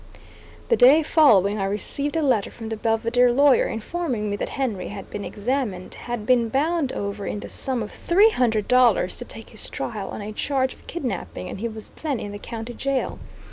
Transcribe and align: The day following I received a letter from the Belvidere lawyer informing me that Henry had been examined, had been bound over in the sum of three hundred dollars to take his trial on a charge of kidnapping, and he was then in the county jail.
The 0.69 0.75
day 0.75 1.03
following 1.03 1.59
I 1.59 1.65
received 1.65 2.15
a 2.15 2.23
letter 2.23 2.49
from 2.49 2.69
the 2.69 2.75
Belvidere 2.75 3.31
lawyer 3.31 3.67
informing 3.67 4.31
me 4.31 4.35
that 4.37 4.49
Henry 4.49 4.87
had 4.87 5.11
been 5.11 5.23
examined, 5.23 5.93
had 5.93 6.25
been 6.25 6.49
bound 6.49 6.91
over 6.93 7.27
in 7.27 7.41
the 7.41 7.49
sum 7.49 7.83
of 7.83 7.91
three 7.91 8.31
hundred 8.31 8.67
dollars 8.67 9.15
to 9.17 9.25
take 9.25 9.51
his 9.51 9.69
trial 9.69 10.09
on 10.09 10.23
a 10.23 10.33
charge 10.33 10.73
of 10.73 10.87
kidnapping, 10.87 11.49
and 11.49 11.59
he 11.59 11.67
was 11.67 11.89
then 11.89 12.19
in 12.19 12.31
the 12.31 12.39
county 12.39 12.73
jail. 12.73 13.19